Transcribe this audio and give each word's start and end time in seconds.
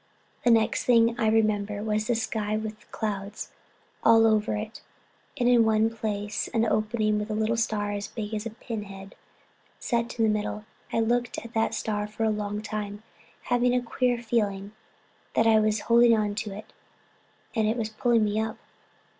The 0.43 0.49
next 0.49 0.85
thing 0.85 1.15
I 1.19 1.27
remember 1.27 1.83
was 1.83 2.07
the 2.07 2.15
sky 2.15 2.57
with 2.57 2.91
clouds 2.91 3.51
all 4.03 4.25
over 4.25 4.55
it 4.55 4.81
and 5.39 5.47
in 5.47 5.63
one 5.63 5.95
place 5.95 6.47
an 6.55 6.65
opening 6.65 7.19
with 7.19 7.29
a 7.29 7.35
little 7.35 7.55
star 7.55 7.91
as 7.91 8.07
big 8.07 8.33
as 8.33 8.47
a 8.47 8.49
pinhead 8.49 9.13
set 9.77 10.17
in 10.17 10.23
the 10.25 10.31
middle. 10.31 10.65
I 10.91 11.01
looked 11.01 11.37
at 11.45 11.53
that 11.53 11.75
star 11.75 12.07
for 12.07 12.23
a 12.23 12.31
long 12.31 12.63
time, 12.63 13.03
having 13.43 13.75
a 13.75 13.83
queer 13.83 14.17
feeling 14.17 14.71
that 15.35 15.45
I 15.45 15.59
was 15.59 15.81
holding 15.81 16.17
on 16.17 16.33
to 16.33 16.51
it 16.57 16.73
and 17.55 17.67
it 17.67 17.77
was 17.77 17.89
pulling 17.89 18.25
me 18.25 18.39
up. 18.39 18.57